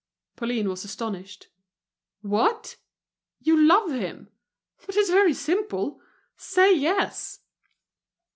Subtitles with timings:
[0.35, 1.49] Pauline was astonished.
[2.21, 2.75] "What!
[3.39, 4.31] you love him?
[4.83, 6.01] But it's very simple:
[6.35, 7.41] say yes."